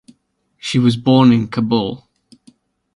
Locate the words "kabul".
1.47-2.09